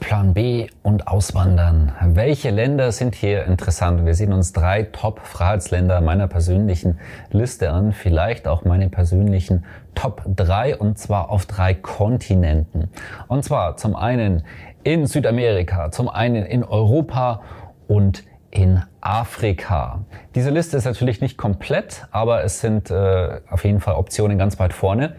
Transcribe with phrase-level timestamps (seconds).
[0.00, 1.92] Plan B und Auswandern.
[2.02, 4.06] Welche Länder sind hier interessant?
[4.06, 6.98] Wir sehen uns drei Top-Freiheitsländer meiner persönlichen
[7.30, 12.90] Liste an, vielleicht auch meine persönlichen Top 3 und zwar auf drei Kontinenten.
[13.26, 14.44] Und zwar zum einen
[14.84, 17.42] in Südamerika, zum einen in Europa
[17.86, 20.04] und in Afrika.
[20.34, 24.58] Diese Liste ist natürlich nicht komplett, aber es sind äh, auf jeden Fall Optionen ganz
[24.58, 25.16] weit vorne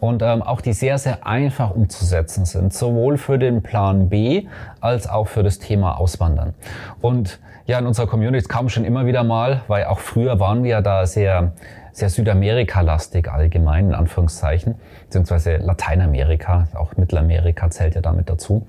[0.00, 4.46] und ähm, auch die sehr, sehr einfach umzusetzen sind, sowohl für den Plan B
[4.80, 6.54] als auch für das Thema Auswandern.
[7.00, 10.80] Und ja, in unserer Community kam schon immer wieder mal, weil auch früher waren wir
[10.80, 11.52] da sehr,
[11.92, 18.66] sehr Südamerika-lastig allgemein, in Anführungszeichen, beziehungsweise Lateinamerika, auch Mittelamerika zählt ja damit dazu.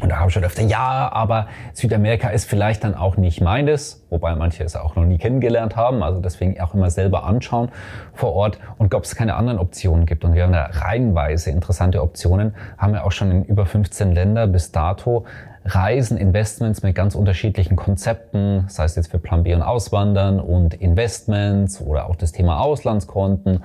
[0.00, 4.04] Und da habe ich schon öfter, ja, aber Südamerika ist vielleicht dann auch nicht meines,
[4.10, 7.70] wobei manche es auch noch nie kennengelernt haben, also deswegen auch immer selber anschauen
[8.14, 10.24] vor Ort und ob es keine anderen Optionen gibt.
[10.24, 14.46] Und wir haben da reihenweise interessante Optionen, haben wir auch schon in über 15 Länder
[14.46, 15.24] bis dato
[15.64, 20.74] Reisen, Investments mit ganz unterschiedlichen Konzepten, das heißt jetzt für Plan B und Auswandern und
[20.74, 23.62] Investments oder auch das Thema Auslandskonten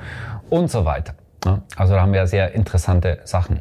[0.49, 1.13] und so weiter.
[1.75, 3.59] Also da haben wir sehr interessante Sachen.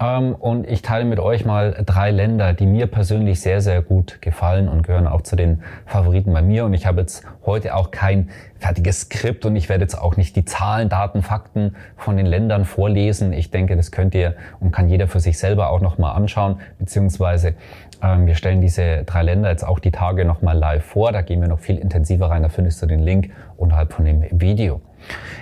[0.00, 4.22] Ähm, und ich teile mit euch mal drei Länder, die mir persönlich sehr, sehr gut
[4.22, 6.64] gefallen und gehören auch zu den Favoriten bei mir.
[6.64, 10.36] Und ich habe jetzt heute auch kein fertiges Skript und ich werde jetzt auch nicht
[10.36, 13.32] die Zahlen, Daten, Fakten von den Ländern vorlesen.
[13.32, 17.54] Ich denke, das könnt ihr und kann jeder für sich selber auch nochmal anschauen, beziehungsweise
[18.02, 21.12] ähm, wir stellen diese drei Länder jetzt auch die Tage nochmal live vor.
[21.12, 22.42] Da gehen wir noch viel intensiver rein.
[22.42, 24.80] Da findest du den Link unterhalb von dem Video.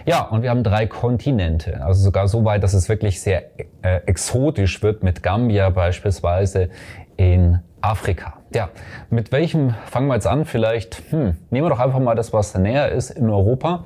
[0.04, 1.84] Ja, und wir haben drei Kontinente.
[1.84, 3.44] Also sogar so weit, dass es wirklich sehr
[3.82, 6.70] äh, exotisch wird mit Gambia beispielsweise
[7.16, 8.34] in Afrika.
[8.54, 8.68] Ja,
[9.10, 10.44] mit welchem fangen wir jetzt an?
[10.44, 13.84] Vielleicht, hm, nehmen wir doch einfach mal das, was näher ist in Europa.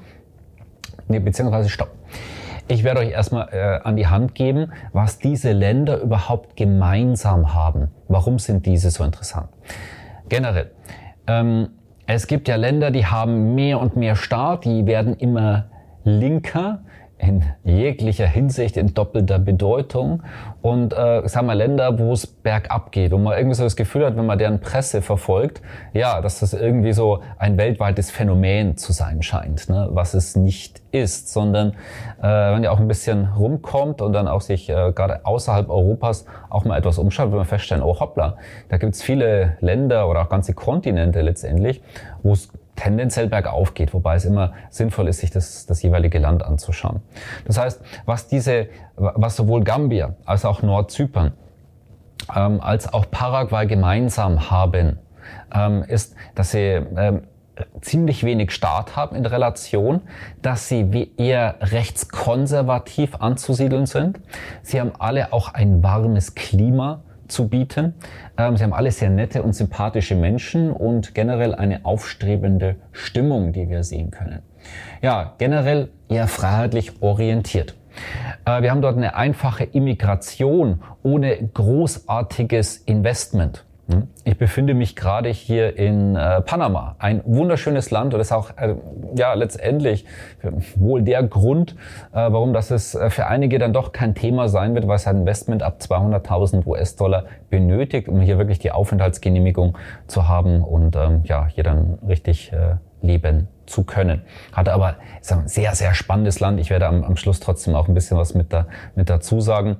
[1.09, 1.91] Nee, beziehungsweise stopp.
[2.69, 7.91] Ich werde euch erstmal äh, an die Hand geben, was diese Länder überhaupt gemeinsam haben.
[8.07, 9.49] Warum sind diese so interessant?
[10.29, 10.71] Generell.
[11.27, 11.71] Ähm,
[12.07, 15.70] es gibt ja Länder, die haben mehr und mehr Staat, die werden immer
[16.05, 16.81] linker
[17.21, 20.23] in jeglicher Hinsicht in doppelter Bedeutung
[20.63, 24.07] und äh, sagen wir Länder, wo es bergab geht und man irgendwie so das Gefühl
[24.07, 25.61] hat, wenn man deren Presse verfolgt,
[25.93, 29.89] ja, dass das irgendwie so ein weltweites Phänomen zu sein scheint, ne?
[29.93, 31.73] was es nicht ist, sondern
[32.21, 36.25] äh, wenn ihr auch ein bisschen rumkommt und dann auch sich äh, gerade außerhalb Europas
[36.49, 38.37] auch mal etwas umschaut, wird man feststellen, oh hoppla,
[38.69, 41.83] da gibt es viele Länder oder auch ganze Kontinente letztendlich,
[42.23, 42.49] wo es
[42.81, 47.01] tendenziell bergauf geht, wobei es immer sinnvoll ist, sich das, das jeweilige Land anzuschauen.
[47.47, 51.33] Das heißt, was diese, was sowohl Gambia als auch Nordzypern
[52.35, 54.99] ähm, als auch Paraguay gemeinsam haben,
[55.55, 57.23] ähm, ist, dass sie ähm,
[57.81, 60.01] ziemlich wenig Staat haben in Relation,
[60.41, 64.21] dass sie eher rechtskonservativ anzusiedeln sind.
[64.63, 67.95] Sie haben alle auch ein warmes Klima zu bieten.
[68.37, 73.69] Ähm, sie haben alle sehr nette und sympathische Menschen und generell eine aufstrebende Stimmung, die
[73.69, 74.43] wir sehen können.
[75.03, 77.75] Ja, generell eher freiheitlich orientiert.
[78.45, 83.65] Äh, wir haben dort eine einfache Immigration ohne großartiges Investment.
[84.25, 88.75] Ich befinde mich gerade hier in äh, Panama, ein wunderschönes Land und ist auch äh,
[89.17, 90.05] ja letztendlich
[90.77, 91.73] wohl der Grund,
[92.13, 95.07] äh, warum das es äh, für einige dann doch kein Thema sein wird, weil es
[95.07, 101.23] ein Investment ab 200.000 US-Dollar benötigt, um hier wirklich die Aufenthaltsgenehmigung zu haben und ähm,
[101.25, 104.23] ja hier dann richtig äh, leben zu können.
[104.53, 106.61] Hatte aber ist ein sehr sehr spannendes Land.
[106.61, 109.77] Ich werde am, am Schluss trotzdem auch ein bisschen was mit da mit dazu sagen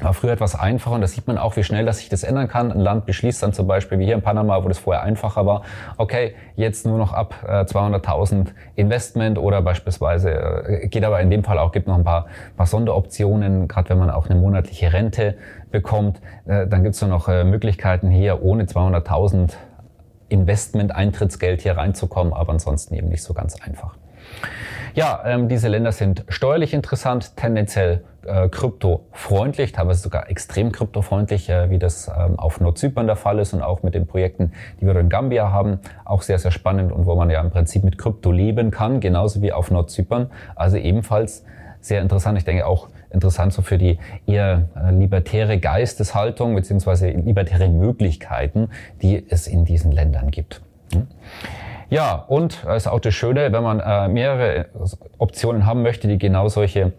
[0.00, 2.48] war früher etwas einfacher und da sieht man auch, wie schnell das sich das ändern
[2.48, 2.72] kann.
[2.72, 5.62] Ein Land beschließt dann zum Beispiel, wie hier in Panama, wo das vorher einfacher war,
[5.98, 11.44] okay, jetzt nur noch ab äh, 200.000 Investment oder beispielsweise, äh, geht aber in dem
[11.44, 12.26] Fall auch, gibt noch ein paar,
[12.56, 15.36] paar Sonderoptionen, gerade wenn man auch eine monatliche Rente
[15.70, 19.52] bekommt, äh, dann gibt es noch äh, Möglichkeiten hier ohne 200.000
[20.28, 23.96] Investment-Eintrittsgeld hier reinzukommen, aber ansonsten eben nicht so ganz einfach.
[24.94, 31.68] Ja, ähm, diese Länder sind steuerlich interessant, tendenziell äh, kryptofreundlich, teilweise sogar extrem kryptofreundlich, äh,
[31.68, 34.94] wie das ähm, auf Nordzypern der Fall ist und auch mit den Projekten, die wir
[34.94, 38.30] in Gambia haben, auch sehr, sehr spannend und wo man ja im Prinzip mit Krypto
[38.30, 40.30] leben kann, genauso wie auf Nordzypern.
[40.54, 41.44] Also ebenfalls
[41.80, 42.38] sehr interessant.
[42.38, 48.68] Ich denke auch interessant so für die eher äh, libertäre Geisteshaltung beziehungsweise libertäre Möglichkeiten,
[49.02, 50.62] die es in diesen Ländern gibt.
[50.92, 51.08] Hm?
[51.94, 54.66] Ja, und es ist auch das Schöne, wenn man äh, mehrere
[55.18, 56.92] Optionen haben möchte, die genau solche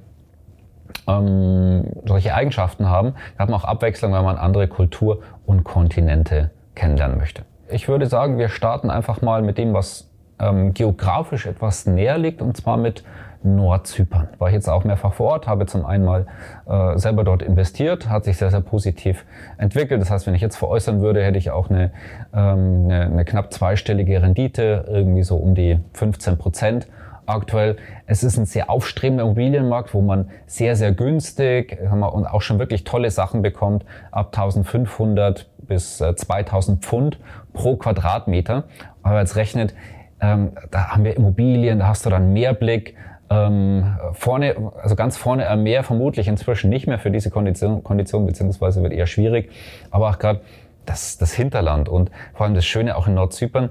[1.05, 7.17] ähm, solche Eigenschaften haben, hat man auch Abwechslung, wenn man andere Kultur und Kontinente kennenlernen
[7.17, 7.41] möchte.
[7.67, 10.09] Ich würde sagen, wir starten einfach mal mit dem, was
[10.39, 13.03] ähm, geografisch etwas näher liegt, und zwar mit
[13.45, 14.27] Nordzypern.
[14.39, 16.25] War ich jetzt auch mehrfach vor Ort, habe zum einen mal
[16.67, 19.23] äh, selber dort investiert, hat sich sehr, sehr positiv
[19.57, 20.01] entwickelt.
[20.01, 21.91] Das heißt, wenn ich jetzt veräußern würde, hätte ich auch eine,
[22.33, 26.87] ähm, eine, eine knapp zweistellige Rendite, irgendwie so um die 15 Prozent
[27.27, 27.77] aktuell.
[28.07, 32.83] Es ist ein sehr aufstrebender Immobilienmarkt, wo man sehr, sehr günstig und auch schon wirklich
[32.83, 37.19] tolle Sachen bekommt, ab 1500 bis 2000 äh, Pfund
[37.53, 38.65] pro Quadratmeter.
[39.03, 39.73] Aber jetzt rechnet,
[40.21, 42.95] ähm, da haben wir Immobilien, da hast du dann Mehrblick,
[43.29, 48.25] ähm, vorne, also ganz vorne am Meer vermutlich inzwischen nicht mehr für diese Kondition, Kondition
[48.25, 49.51] beziehungsweise wird eher schwierig.
[49.89, 50.41] Aber auch gerade
[50.85, 53.69] das, das Hinterland und vor allem das Schöne auch in Nordzypern.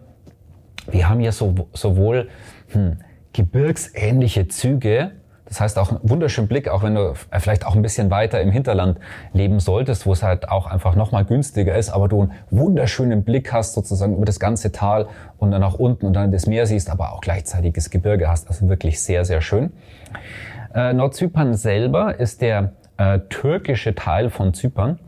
[0.91, 2.29] Wir haben hier so, sowohl
[2.69, 2.99] hm,
[3.33, 5.13] gebirgsähnliche Züge.
[5.47, 8.51] Das heißt auch einen wunderschönen Blick, auch wenn du vielleicht auch ein bisschen weiter im
[8.51, 8.99] Hinterland
[9.33, 13.53] leben solltest, wo es halt auch einfach nochmal günstiger ist, aber du einen wunderschönen Blick
[13.53, 15.07] hast sozusagen über das ganze Tal
[15.39, 18.49] und dann nach unten und dann das Meer siehst, aber auch gleichzeitig das Gebirge hast.
[18.49, 19.73] Also wirklich sehr, sehr schön.
[20.75, 24.99] Äh, Nordzypern selber ist der äh, türkische Teil von Zypern.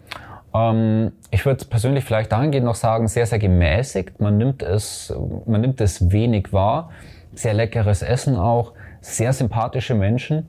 [0.55, 4.21] Ähm, ich würde persönlich vielleicht dahingehend noch sagen, sehr, sehr gemäßigt.
[4.21, 5.15] Man nimmt es,
[5.47, 6.91] man nimmt es wenig wahr
[7.39, 10.49] sehr leckeres Essen auch, sehr sympathische Menschen,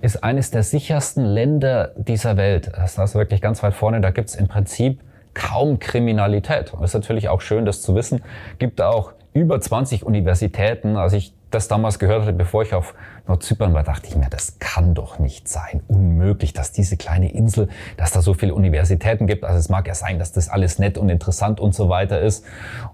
[0.00, 2.72] ist eines der sichersten Länder dieser Welt.
[2.74, 4.00] Das ist wirklich ganz weit vorne.
[4.00, 5.00] Da gibt's im Prinzip
[5.34, 6.74] kaum Kriminalität.
[6.74, 8.20] Und ist natürlich auch schön, das zu wissen.
[8.58, 10.96] Gibt auch über 20 Universitäten.
[10.96, 12.94] Als ich das damals gehört hatte, bevor ich auf
[13.28, 15.82] Nordzypern war, dachte ich mir, das kann doch nicht sein.
[15.86, 19.44] Unmöglich, dass diese kleine Insel, dass da so viele Universitäten gibt.
[19.44, 22.44] Also es mag ja sein, dass das alles nett und interessant und so weiter ist.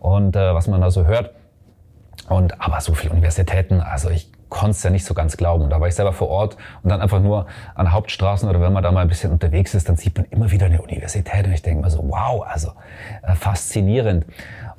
[0.00, 1.32] Und äh, was man da so hört.
[2.28, 5.64] Und aber so viele Universitäten, also ich konnte es ja nicht so ganz glauben.
[5.64, 8.72] Und da war ich selber vor Ort und dann einfach nur an Hauptstraßen oder wenn
[8.72, 11.52] man da mal ein bisschen unterwegs ist, dann sieht man immer wieder eine Universität und
[11.52, 12.72] ich denke mir so, wow, also
[13.22, 14.26] äh, faszinierend.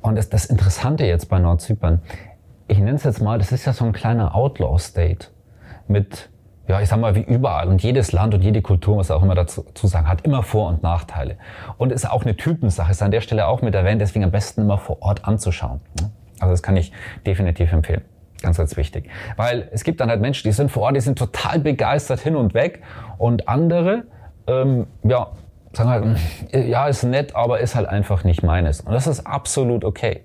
[0.00, 2.02] Und das, das Interessante jetzt bei Nordzypern,
[2.68, 5.28] ich nenne es jetzt mal, das ist ja so ein kleiner Outlaw-State
[5.88, 6.30] mit,
[6.68, 9.34] ja, ich sag mal, wie überall und jedes Land und jede Kultur, was auch immer
[9.34, 11.36] dazu zu sagen, hat immer Vor- und Nachteile.
[11.78, 14.62] Und ist auch eine Typensache, ist an der Stelle auch mit erwähnt, deswegen am besten
[14.62, 15.80] immer vor Ort anzuschauen.
[16.00, 16.10] Ne?
[16.40, 16.92] Also das kann ich
[17.26, 18.02] definitiv empfehlen.
[18.42, 19.10] Ganz, ganz wichtig.
[19.36, 22.36] Weil es gibt dann halt Menschen, die sind vor Ort, die sind total begeistert hin
[22.36, 22.82] und weg.
[23.18, 24.04] Und andere,
[24.46, 25.28] ähm, ja,
[25.72, 28.80] sagen halt, hm, ja, ist nett, aber ist halt einfach nicht meines.
[28.80, 30.22] Und das ist absolut okay.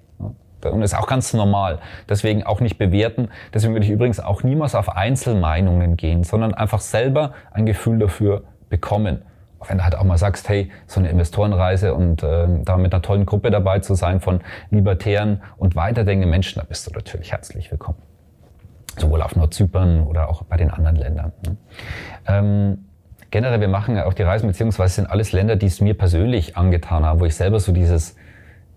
[0.64, 1.80] Und ist auch ganz normal.
[2.10, 3.30] Deswegen auch nicht bewerten.
[3.54, 8.44] Deswegen würde ich übrigens auch niemals auf Einzelmeinungen gehen, sondern einfach selber ein Gefühl dafür
[8.70, 9.22] bekommen
[9.68, 13.02] wenn du halt auch mal sagst, hey, so eine Investorenreise und äh, da mit einer
[13.02, 17.72] tollen Gruppe dabei zu sein von libertären und weiterdenkenden Menschen, da bist du natürlich herzlich
[17.72, 17.98] willkommen.
[18.98, 21.34] Sowohl auf Nordzypern oder auch bei den anderen Ländern.
[21.46, 21.58] Ne?
[22.28, 22.86] Ähm,
[23.32, 26.56] generell, wir machen ja auch die Reisen, beziehungsweise sind alles Länder, die es mir persönlich
[26.56, 28.16] angetan haben, wo ich selber so dieses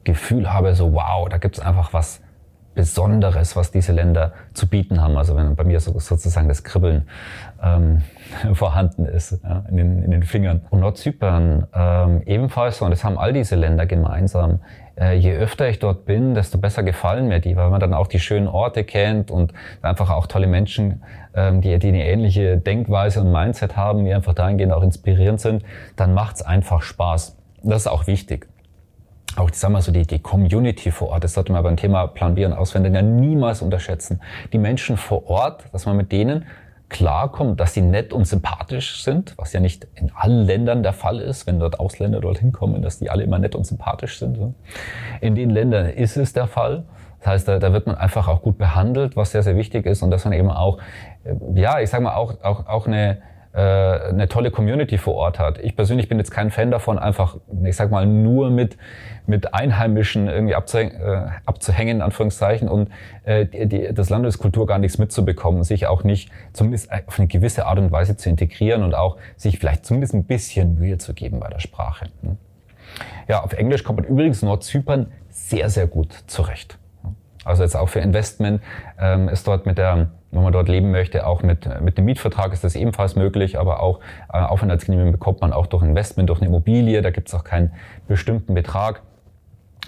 [0.05, 2.21] Gefühl habe, so wow, da gibt es einfach was
[2.79, 5.17] Besonderes, was diese Länder zu bieten haben.
[5.17, 7.09] Also wenn bei mir so, sozusagen das Kribbeln
[7.63, 8.03] ähm,
[8.55, 10.63] vorhanden ist ja, in, den, in den Fingern.
[10.71, 14.61] Und Nordzypern ähm, ebenfalls, und das haben all diese Länder gemeinsam.
[14.97, 18.09] Äh, je öfter ich dort bin, desto besser gefallen mir die, weil man dann auch
[18.09, 21.03] die schönen Orte kennt und einfach auch tolle Menschen,
[21.35, 25.63] ähm, die, die eine ähnliche Denkweise und Mindset haben, die einfach dahingehend auch inspirierend sind,
[25.97, 27.37] dann macht's einfach Spaß.
[27.63, 28.49] Das ist auch wichtig
[29.39, 32.07] auch, ich sag mal so, die, die Community vor Ort, das sollte man beim Thema
[32.07, 34.21] Plan B und Auswenden ja niemals unterschätzen.
[34.53, 36.47] Die Menschen vor Ort, dass man mit denen
[36.89, 41.21] klarkommt, dass sie nett und sympathisch sind, was ja nicht in allen Ländern der Fall
[41.21, 44.55] ist, wenn dort Ausländer dorthin kommen, dass die alle immer nett und sympathisch sind.
[45.21, 46.85] In den Ländern ist es der Fall.
[47.21, 50.03] Das heißt, da, da wird man einfach auch gut behandelt, was sehr, sehr wichtig ist
[50.03, 50.79] und dass man eben auch,
[51.25, 53.19] äh, ja, ich sag mal, auch, auch, auch eine,
[53.55, 55.59] eine tolle Community vor Ort hat.
[55.59, 58.77] Ich persönlich bin jetzt kein Fan davon, einfach, ich sag mal, nur mit,
[59.27, 62.91] mit Einheimischen irgendwie abzuhängen, äh, abzuhängen in Anführungszeichen, und
[63.25, 67.67] äh, die, die, das Landeskultur gar nichts mitzubekommen, sich auch nicht zumindest auf eine gewisse
[67.67, 71.41] Art und Weise zu integrieren und auch sich vielleicht zumindest ein bisschen Mühe zu geben
[71.41, 72.07] bei der Sprache.
[72.23, 72.37] Hm.
[73.29, 76.79] Ja, auf Englisch kommt man übrigens Nordzypern sehr, sehr gut zurecht.
[77.49, 78.63] Also jetzt auch für Investment
[79.01, 82.53] ähm, ist dort mit der wenn man dort leben möchte, auch mit, mit dem Mietvertrag
[82.53, 84.01] ist das ebenfalls möglich, aber auch
[84.33, 87.73] äh, Aufenthaltsgenehmigung bekommt man auch durch Investment, durch eine Immobilie, da gibt es auch keinen
[88.07, 89.03] bestimmten Betrag.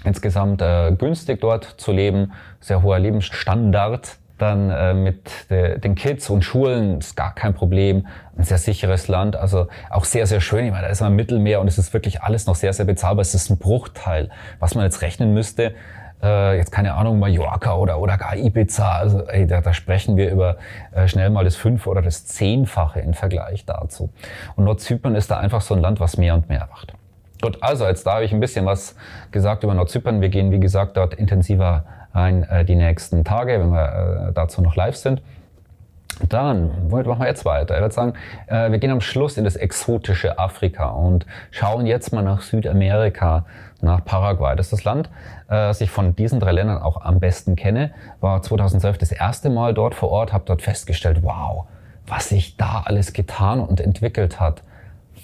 [0.03, 6.27] Insgesamt äh, günstig dort zu leben, sehr hoher Lebensstandard dann äh, mit de, den Kids
[6.31, 8.07] und Schulen ist gar kein Problem.
[8.35, 10.65] Ein sehr sicheres Land, also auch sehr, sehr schön.
[10.65, 12.85] Ich meine, da ist man im Mittelmeer und es ist wirklich alles noch sehr, sehr
[12.85, 13.21] bezahlbar.
[13.21, 15.75] Es ist ein Bruchteil, was man jetzt rechnen müsste
[16.21, 20.31] äh, jetzt keine Ahnung, Mallorca oder, oder gar Ibiza, also ey, da, da sprechen wir
[20.31, 20.57] über
[20.93, 24.09] äh, schnell mal das Fünf- oder das Zehnfache im Vergleich dazu.
[24.55, 26.93] Und Nordzypern ist da einfach so ein Land, was mehr und mehr macht.
[27.41, 28.95] Gut, also jetzt da habe ich ein bisschen was
[29.31, 30.21] gesagt über Nordzypern.
[30.21, 34.61] Wir gehen, wie gesagt, dort intensiver rein äh, die nächsten Tage, wenn wir äh, dazu
[34.61, 35.21] noch live sind.
[36.29, 37.75] Dann, womit machen wir jetzt weiter?
[37.75, 38.13] Ich würde sagen,
[38.47, 43.45] äh, wir gehen am Schluss in das exotische Afrika und schauen jetzt mal nach Südamerika,
[43.83, 44.55] nach Paraguay.
[44.55, 45.07] Das ist das Land,
[45.47, 47.91] äh, das ich von diesen drei Ländern auch am besten kenne.
[48.19, 51.65] War 2012 das erste Mal dort vor Ort, habe dort festgestellt, wow,
[52.05, 54.63] was sich da alles getan und entwickelt hat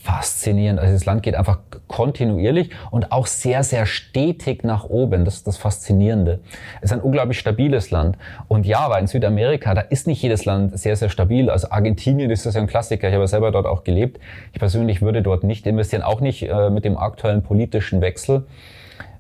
[0.03, 0.79] faszinierend.
[0.79, 5.25] Also das Land geht einfach kontinuierlich und auch sehr, sehr stetig nach oben.
[5.25, 6.39] Das ist das Faszinierende.
[6.81, 8.17] Es ist ein unglaublich stabiles Land.
[8.47, 11.49] Und ja, weil in Südamerika, da ist nicht jedes Land sehr, sehr stabil.
[11.49, 13.07] Also Argentinien ist das ja ein Klassiker.
[13.09, 14.19] Ich habe selber dort auch gelebt.
[14.53, 18.45] Ich persönlich würde dort nicht investieren, auch nicht äh, mit dem aktuellen politischen Wechsel.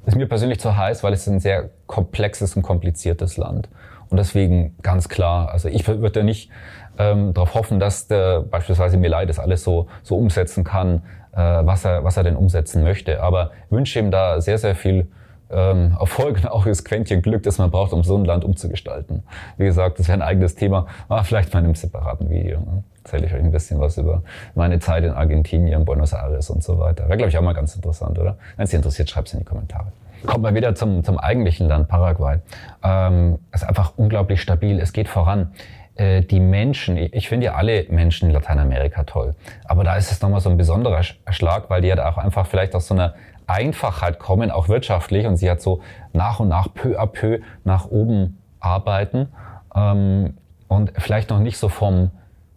[0.05, 3.69] ist mir persönlich zu heiß, weil es ein sehr komplexes und kompliziertes Land.
[4.09, 6.49] Und deswegen ganz klar, also ich würde nicht
[6.97, 11.85] ähm, darauf hoffen, dass der, beispielsweise Milay das alles so, so umsetzen kann, äh, was,
[11.85, 13.21] er, was er denn umsetzen möchte.
[13.21, 15.07] Aber wünsche ihm da sehr, sehr viel
[15.49, 19.23] ähm, Erfolg und auch das Quäntchen Glück, das man braucht, um so ein Land umzugestalten.
[19.57, 22.59] Wie gesagt, das wäre ein eigenes Thema, aber vielleicht mal in einem separaten Video.
[22.59, 22.83] Ne?
[23.03, 24.23] Erzähle ich euch ein bisschen was über
[24.55, 27.07] meine Zeit in Argentinien, Buenos Aires und so weiter.
[27.07, 28.37] Wäre, glaube ich, auch mal ganz interessant, oder?
[28.57, 29.85] Wenn es Sie interessiert, schreibt es in die Kommentare.
[30.25, 32.39] Kommt mal wieder zum, zum eigentlichen Land, Paraguay.
[32.83, 35.51] Ähm, ist einfach unglaublich stabil, es geht voran.
[35.97, 39.33] Äh, die Menschen, ich finde ja alle Menschen in Lateinamerika toll,
[39.65, 42.75] aber da ist es nochmal so ein besonderer Schlag, weil die halt auch einfach vielleicht
[42.75, 43.15] aus so einer
[43.47, 45.81] Einfachheit kommen, auch wirtschaftlich und sie hat so
[46.13, 49.29] nach und nach peu à peu nach oben arbeiten
[49.73, 50.37] ähm,
[50.67, 52.11] und vielleicht noch nicht so vom,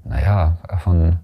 [0.05, 1.19] naja, von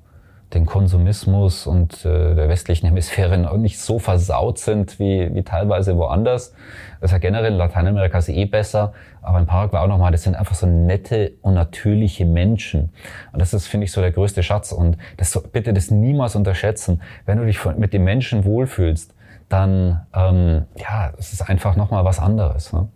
[0.57, 5.97] den Konsumismus und äh, der westlichen Hemisphäre noch nicht so versaut sind wie, wie teilweise
[5.97, 6.55] woanders.
[7.01, 10.23] Das ist ja generell in Lateinamerika ist eh besser, aber in Paraguay auch nochmal, das
[10.23, 12.91] sind einfach so nette und natürliche Menschen.
[13.33, 14.73] Und das ist, finde ich, so der größte Schatz.
[14.73, 17.03] Und das bitte das niemals unterschätzen.
[17.27, 19.15] Wenn du dich mit den Menschen wohlfühlst,
[19.49, 22.73] dann ähm, ja, es ist einfach nochmal was anderes.
[22.73, 22.89] Ne?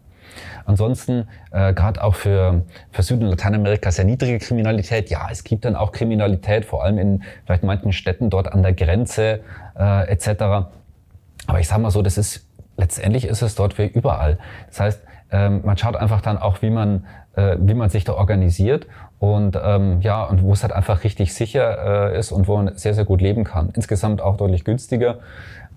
[0.65, 5.11] Ansonsten, äh, gerade auch für, für Süd- und Lateinamerika sehr niedrige Kriminalität.
[5.11, 8.73] Ja, es gibt dann auch Kriminalität, vor allem in vielleicht manchen Städten dort an der
[8.73, 9.41] Grenze
[9.79, 10.29] äh, etc.
[11.47, 12.47] Aber ich sage mal so, das ist
[12.77, 14.39] letztendlich ist es dort wie überall.
[14.69, 17.07] Das heißt, ähm, man schaut einfach dann auch, wie man,
[17.37, 18.87] äh, wie man sich da organisiert
[19.19, 22.77] und ähm, ja, und wo es halt einfach richtig sicher äh, ist und wo man
[22.77, 23.71] sehr, sehr gut leben kann.
[23.75, 25.19] Insgesamt auch deutlich günstiger.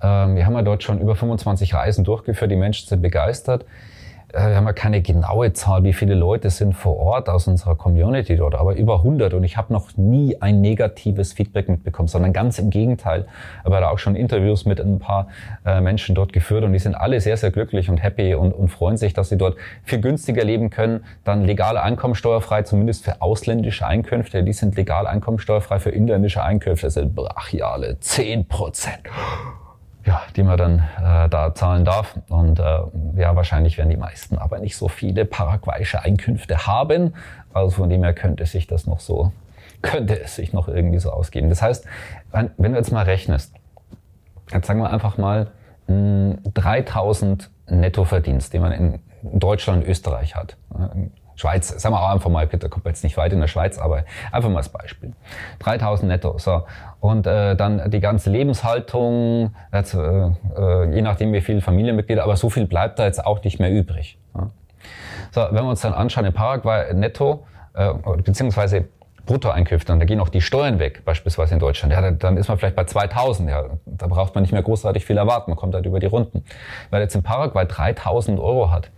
[0.01, 3.65] Ähm, wir haben ja dort schon über 25 Reisen durchgeführt, die Menschen sind begeistert.
[4.34, 7.75] Äh, wir haben ja keine genaue Zahl, wie viele Leute sind vor Ort aus unserer
[7.75, 12.34] Community dort, aber über 100 und ich habe noch nie ein negatives Feedback mitbekommen, sondern
[12.34, 13.28] ganz im Gegenteil.
[13.63, 15.28] Aber da auch schon Interviews mit ein paar
[15.66, 18.70] äh, Menschen dort geführt und die sind alle sehr, sehr glücklich und happy und, und
[18.70, 21.06] freuen sich, dass sie dort viel günstiger leben können.
[21.24, 26.96] Dann legal einkommensteuerfrei, zumindest für ausländische Einkünfte, die sind legal einkommensteuerfrei für inländische Einkünfte, das
[26.96, 29.04] sind brachiale 10 Prozent
[30.05, 32.19] ja, die man dann äh, da zahlen darf.
[32.29, 32.79] Und äh,
[33.15, 37.13] ja, wahrscheinlich werden die meisten aber nicht so viele paraguayische Einkünfte haben.
[37.53, 39.31] Also von dem her könnte sich das noch so,
[39.81, 41.50] könnte es sich noch irgendwie so ausgeben.
[41.50, 41.86] Das heißt,
[42.31, 43.53] wenn, du jetzt mal rechnest,
[44.51, 45.51] jetzt sagen wir einfach mal
[45.88, 50.57] mh, 3000 Nettoverdienst, den man in Deutschland Österreich hat.
[51.36, 54.04] Schweiz, sagen wir auch einfach mal, Peter kommt jetzt nicht weit in der Schweiz, aber
[54.32, 55.13] einfach mal als Beispiel.
[55.60, 56.63] 3000 netto, so.
[57.00, 62.36] Und äh, dann die ganze Lebenshaltung, jetzt, äh, äh, je nachdem wie viele Familienmitglieder, aber
[62.36, 64.18] so viel bleibt da jetzt auch nicht mehr übrig.
[64.36, 64.50] Ja.
[65.32, 68.86] So, wenn wir uns dann anschauen, in Paraguay netto, äh, beziehungsweise
[69.25, 72.58] Bruttoeinkünfte, und da gehen auch die Steuern weg, beispielsweise in Deutschland, ja, dann ist man
[72.58, 75.86] vielleicht bei 2000, ja, da braucht man nicht mehr großartig viel erwarten, man kommt halt
[75.86, 76.44] über die Runden.
[76.90, 78.92] Weil jetzt in Paraguay 3000 Euro hat,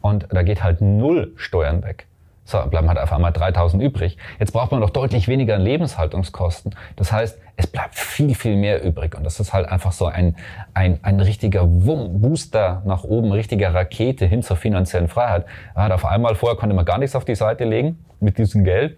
[0.00, 2.06] und da geht halt null Steuern weg.
[2.48, 4.16] So, bleiben halt auf einmal 3000 übrig.
[4.40, 6.74] Jetzt braucht man doch deutlich weniger Lebenshaltungskosten.
[6.96, 9.14] Das heißt, es bleibt viel, viel mehr übrig.
[9.14, 10.34] Und das ist halt einfach so ein,
[10.72, 15.44] ein, ein richtiger Wum Booster nach oben, richtiger Rakete hin zur finanziellen Freiheit.
[15.76, 18.96] Ja, auf einmal, vorher konnte man gar nichts auf die Seite legen mit diesem Geld.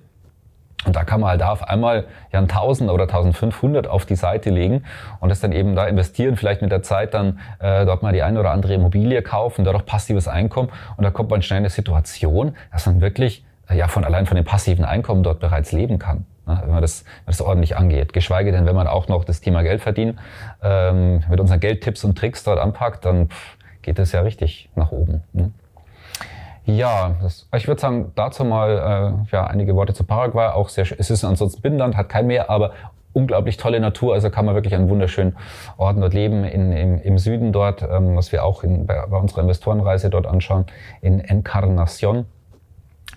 [0.87, 4.17] Und da kann man halt da auf einmal ja ein 1000 oder 1500 auf die
[4.17, 4.85] Seite legen
[5.21, 8.23] und das dann eben da investieren, vielleicht mit der Zeit dann äh, dort mal die
[8.23, 11.71] eine oder andere Immobilie kaufen, dadurch passives Einkommen und da kommt man schnell in eine
[11.71, 15.99] Situation, dass man wirklich äh, ja von allein von dem passiven Einkommen dort bereits leben
[15.99, 18.15] kann, ne, wenn man das, wenn das ordentlich angeht.
[18.15, 20.19] Geschweige denn, wenn man auch noch das Thema Geld verdienen
[20.63, 24.93] ähm, mit unseren Geldtipps und Tricks dort anpackt, dann pff, geht das ja richtig nach
[24.93, 25.23] oben.
[25.35, 25.51] Ne?
[26.65, 30.49] Ja, das, ich würde sagen, dazu mal äh, ja, einige Worte zu Paraguay.
[30.49, 32.73] Auch sehr, es ist ansonsten Binnenland, hat kein Meer, aber
[33.13, 34.15] unglaublich tolle Natur.
[34.15, 35.37] Also kann man wirklich an wunderschönen
[35.77, 36.45] Orten dort leben.
[36.45, 40.27] In, im, Im Süden dort, ähm, was wir auch in, bei, bei unserer Investorenreise dort
[40.27, 40.67] anschauen,
[41.01, 42.27] in Encarnacion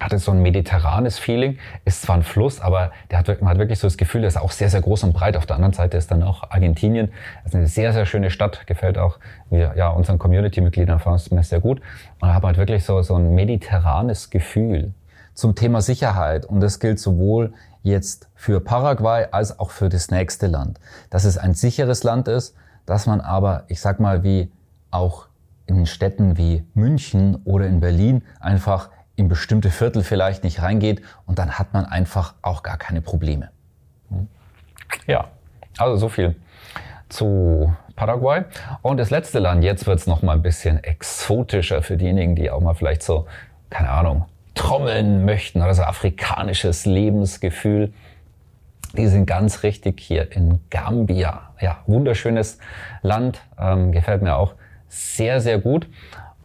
[0.04, 1.58] hatte so ein mediterranes Feeling.
[1.86, 4.38] Ist zwar ein Fluss, aber der hat, man hat wirklich so das Gefühl, der ist
[4.38, 5.38] auch sehr, sehr groß und breit.
[5.38, 7.12] Auf der anderen Seite ist dann auch Argentinien.
[7.44, 8.68] Das ist eine sehr, sehr schöne Stadt.
[8.68, 9.20] Gefällt auch
[9.50, 11.80] ja, unseren Community-Mitgliedern mir sehr gut.
[12.20, 14.94] Und da hat man halt wirklich so, so ein mediterranes Gefühl.
[15.34, 16.46] Zum Thema Sicherheit.
[16.46, 20.80] Und das gilt sowohl jetzt für Paraguay als auch für das nächste Land.
[21.10, 22.56] Dass es ein sicheres Land ist,
[22.86, 24.52] dass man aber, ich sag mal, wie
[24.92, 25.28] auch
[25.66, 31.40] in Städten wie München oder in Berlin einfach in bestimmte Viertel vielleicht nicht reingeht und
[31.40, 33.50] dann hat man einfach auch gar keine Probleme.
[35.08, 35.30] Ja,
[35.78, 36.36] also so viel
[37.10, 38.44] zu Paraguay.
[38.82, 42.50] Und das letzte Land, jetzt wird es noch mal ein bisschen exotischer für diejenigen, die
[42.50, 43.28] auch mal vielleicht so,
[43.70, 47.94] keine Ahnung, trommeln möchten oder so afrikanisches Lebensgefühl.
[48.96, 51.54] Die sind ganz richtig hier in Gambia.
[51.60, 52.60] Ja, wunderschönes
[53.02, 54.54] Land, ähm, gefällt mir auch
[54.88, 55.88] sehr, sehr gut.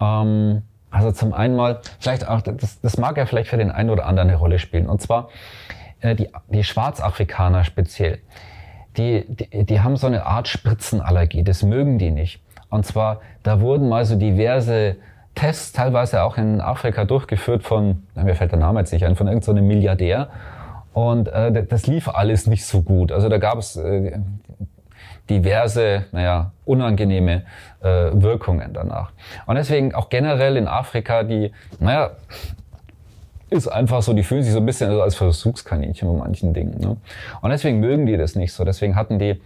[0.01, 3.91] Ähm, also zum einen mal, vielleicht auch, das, das mag ja vielleicht für den einen
[3.91, 4.89] oder anderen eine Rolle spielen.
[4.89, 5.29] Und zwar
[6.01, 8.19] äh, die, die Schwarzafrikaner speziell.
[8.97, 12.43] Die, die, die haben so eine Art Spritzenallergie, das mögen die nicht.
[12.71, 14.97] Und zwar, da wurden mal so diverse
[15.35, 19.29] Tests, teilweise auch in Afrika durchgeführt von, mir fällt der Name jetzt nicht ein, von
[19.29, 20.29] irgendeinem so Milliardär.
[20.93, 23.13] Und äh, das lief alles nicht so gut.
[23.13, 24.19] Also da gab es äh,
[25.31, 27.45] diverse, naja, unangenehme
[27.81, 29.13] äh, Wirkungen danach.
[29.47, 32.13] Und deswegen auch generell in Afrika die, naja,
[33.51, 36.79] ist einfach so, die fühlen sich so ein bisschen als Versuchskaninchen bei manchen Dingen.
[36.81, 36.97] Ne?
[37.41, 38.65] Und deswegen mögen die das nicht so.
[38.65, 39.41] Deswegen hatten die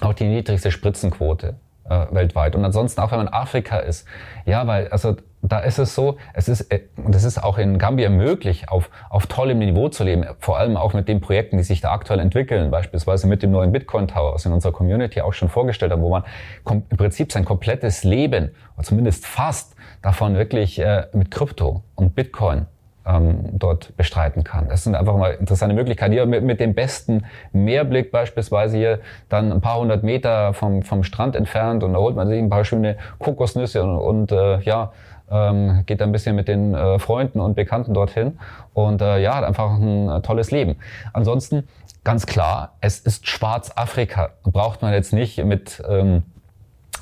[0.00, 1.54] auch die niedrigste Spritzenquote
[1.88, 2.54] äh, weltweit.
[2.54, 4.06] Und ansonsten, auch wenn man Afrika ist,
[4.44, 7.78] ja, weil, also da ist es so, es ist, äh, und es ist auch in
[7.78, 11.62] Gambia möglich, auf, auf tollem Niveau zu leben, vor allem auch mit den Projekten, die
[11.62, 15.32] sich da aktuell entwickeln, beispielsweise mit dem neuen Bitcoin Tower, was in unserer Community auch
[15.32, 16.24] schon vorgestellt haben, wo man
[16.68, 22.66] im Prinzip sein komplettes Leben, oder zumindest fast, davon wirklich äh, mit Krypto und Bitcoin
[23.10, 24.68] ähm, dort bestreiten kann.
[24.68, 26.12] Das sind einfach mal interessante Möglichkeiten.
[26.12, 31.02] Hier mit, mit dem besten Meerblick beispielsweise hier dann ein paar hundert Meter vom, vom
[31.02, 34.92] Strand entfernt und da holt man sich ein paar schöne Kokosnüsse und, und äh, ja,
[35.30, 38.38] ähm, geht ein bisschen mit den äh, Freunden und Bekannten dorthin
[38.74, 40.76] und äh, ja, hat einfach ein äh, tolles Leben.
[41.12, 41.68] Ansonsten
[42.04, 44.30] ganz klar, es ist Schwarzafrika.
[44.42, 46.22] Braucht man jetzt nicht mit ähm,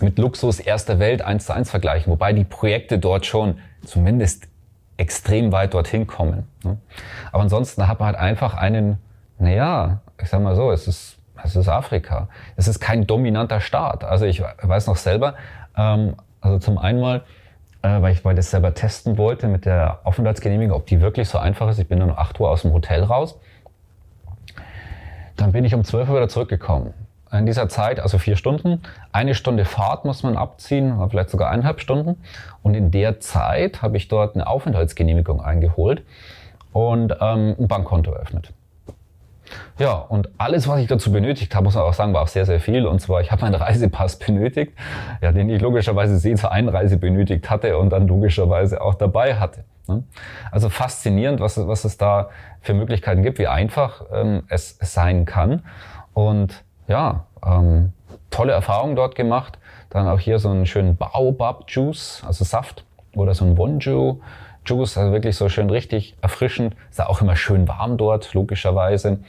[0.00, 4.46] mit Luxus erster Welt eins zu eins vergleichen, wobei die Projekte dort schon zumindest
[4.98, 6.46] extrem weit dorthin kommen.
[6.62, 6.76] Ne?
[7.32, 8.98] Aber ansonsten hat man halt einfach einen,
[9.38, 12.28] naja, ich sag mal so, es ist, es ist Afrika.
[12.56, 14.04] Es ist kein dominanter Staat.
[14.04, 15.34] Also ich weiß noch selber,
[15.76, 17.22] ähm, also zum einen mal,
[17.82, 21.38] äh, weil ich weil das selber testen wollte mit der Aufenthaltsgenehmigung, ob die wirklich so
[21.38, 21.78] einfach ist.
[21.78, 23.38] Ich bin dann um 8 Uhr aus dem Hotel raus.
[25.36, 26.92] Dann bin ich um 12 Uhr wieder zurückgekommen
[27.32, 28.82] in dieser Zeit, also vier Stunden.
[29.12, 32.16] Eine Stunde Fahrt muss man abziehen, vielleicht sogar eineinhalb Stunden.
[32.62, 36.02] Und in der Zeit habe ich dort eine Aufenthaltsgenehmigung eingeholt
[36.72, 38.52] und ähm, ein Bankkonto eröffnet.
[39.78, 42.44] Ja, und alles, was ich dazu benötigt habe, muss man auch sagen, war auch sehr,
[42.46, 42.86] sehr viel.
[42.86, 44.72] Und zwar, ich habe meinen Reisepass benötigt,
[45.20, 49.64] ja, den ich logischerweise sehr zur Einreise benötigt hatte und dann logischerweise auch dabei hatte.
[49.86, 50.04] Ne?
[50.50, 55.62] Also faszinierend, was, was es da für Möglichkeiten gibt, wie einfach ähm, es sein kann.
[56.12, 57.92] Und ja, ähm,
[58.30, 59.58] tolle Erfahrungen dort gemacht.
[59.90, 64.20] Dann auch hier so einen schönen Baobab-Juice, also Saft oder so ein Wonju.
[64.66, 66.76] Juice, also wirklich so schön richtig erfrischend.
[66.90, 69.20] Ist auch immer schön warm dort, logischerweise.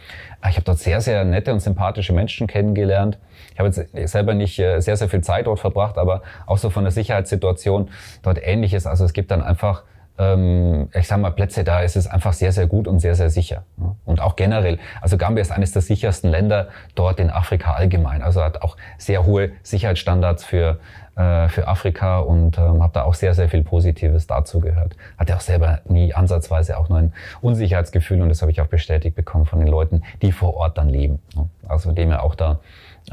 [0.50, 3.17] Ich habe dort sehr, sehr nette und sympathische Menschen kennengelernt.
[3.54, 6.69] Ich habe jetzt selber nicht äh, sehr, sehr viel Zeit dort verbracht, aber auch so
[6.69, 7.89] von der Sicherheitssituation
[8.22, 8.86] dort ähnliches.
[8.86, 9.84] Also es gibt dann einfach
[10.19, 13.63] ich sag mal, Plätze da ist es einfach sehr, sehr gut und sehr, sehr sicher.
[14.03, 14.77] Und auch generell.
[14.99, 18.21] Also Gambia ist eines der sichersten Länder dort in Afrika allgemein.
[18.21, 20.79] Also hat auch sehr hohe Sicherheitsstandards für,
[21.15, 24.97] äh, für Afrika und ähm, habe da auch sehr, sehr viel Positives dazu gehört.
[25.17, 29.15] Hatte auch selber nie ansatzweise auch nur ein Unsicherheitsgefühl und das habe ich auch bestätigt
[29.15, 31.19] bekommen von den Leuten, die vor Ort dann leben.
[31.65, 32.60] Also dem ja auch da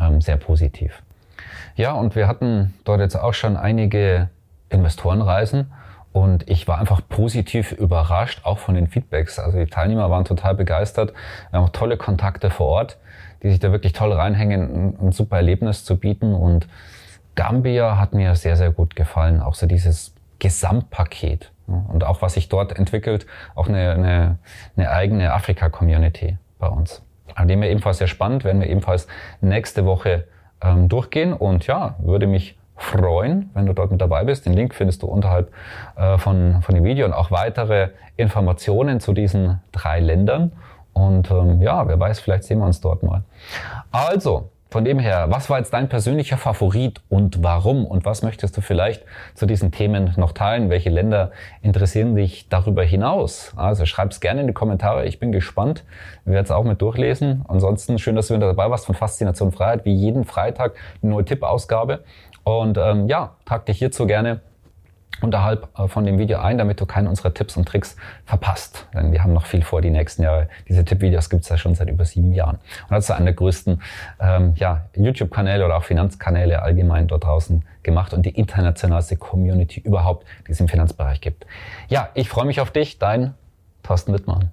[0.01, 1.03] ähm, sehr positiv.
[1.77, 4.29] Ja, und wir hatten dort jetzt auch schon einige
[4.71, 5.71] Investorenreisen
[6.17, 9.39] und ich war einfach positiv überrascht, auch von den Feedbacks.
[9.39, 11.13] Also die Teilnehmer waren total begeistert.
[11.51, 12.97] Wir haben auch tolle Kontakte vor Ort,
[13.43, 16.33] die sich da wirklich toll reinhängen, ein super Erlebnis zu bieten.
[16.33, 16.69] Und
[17.35, 19.43] Gambia hat mir sehr, sehr gut gefallen.
[19.43, 21.53] Auch so dieses Gesamtpaket.
[21.67, 24.39] Und auch was sich dort entwickelt, auch eine, eine,
[24.75, 27.03] eine eigene Afrika-Community bei uns.
[27.35, 29.07] An dem wir ebenfalls sehr spannend, werden wir ebenfalls
[29.43, 30.27] nächste Woche
[30.63, 31.35] ähm, durchgehen.
[31.35, 34.47] Und ja, würde mich freuen, wenn du dort mit dabei bist.
[34.47, 35.53] Den Link findest du unterhalb
[35.97, 40.53] äh, von, von dem Video und auch weitere Informationen zu diesen drei Ländern.
[40.93, 43.23] Und ähm, ja, wer weiß, vielleicht sehen wir uns dort mal.
[43.91, 47.87] Also, von dem her, was war jetzt dein persönlicher Favorit und warum?
[47.87, 50.71] Und was möchtest du vielleicht zu diesen Themen noch teilen?
[50.71, 51.31] Welche Länder
[51.63, 53.53] interessieren dich darüber hinaus?
[53.57, 55.07] Also schreib's gerne in die Kommentare.
[55.07, 55.85] Ich bin gespannt.
[56.25, 57.45] Wir werden es auch mit durchlesen.
[57.47, 59.85] Ansonsten schön, dass du wieder dabei warst von Faszination Freiheit.
[59.85, 62.03] Wie jeden Freitag eine neue Tippausgabe.
[62.47, 64.41] Und ähm, ja, trag dich hierzu gerne
[65.21, 68.87] unterhalb äh, von dem Video ein, damit du keinen unserer Tipps und Tricks verpasst.
[68.95, 70.49] Denn wir haben noch viel vor die nächsten Jahre.
[70.69, 72.59] Diese Tippvideos gibt es ja schon seit über sieben Jahren.
[72.83, 73.83] Und das ist einer der größten
[74.21, 80.25] ähm, ja, YouTube-Kanäle oder auch Finanzkanäle allgemein dort draußen gemacht und die internationalste Community überhaupt,
[80.47, 81.47] die es im Finanzbereich gibt.
[81.89, 83.35] Ja, ich freue mich auf dich, dein
[83.83, 84.53] Thorsten Wittmann.